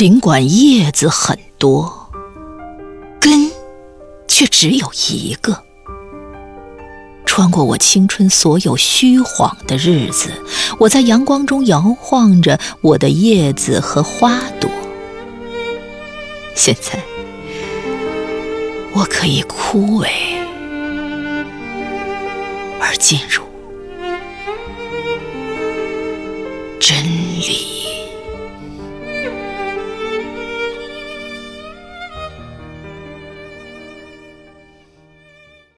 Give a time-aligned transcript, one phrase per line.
[0.00, 2.10] 尽管叶子很多
[3.20, 3.50] 根
[4.26, 5.62] 却只有一个。
[7.26, 10.30] 穿过我青春所有虚晃的日子
[10.78, 14.70] 我在阳光中摇晃着我的叶子和花朵。
[16.54, 16.98] 现在
[18.94, 20.08] 我可以枯萎
[22.80, 23.42] 而进入
[26.80, 27.79] 真理。